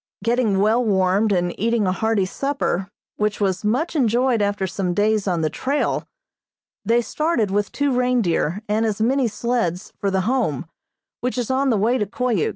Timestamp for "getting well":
0.23-0.83